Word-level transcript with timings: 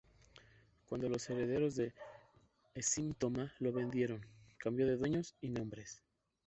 Cuando 0.87 1.07
los 1.09 1.29
herederos 1.29 1.75
de 1.75 1.93
Ećim-Toma 2.73 3.53
la 3.59 3.69
vendieron, 3.69 4.25
cambió 4.57 4.87
de 4.87 4.97
dueños 4.97 5.35
y 5.41 5.49
nombres. 5.49 6.01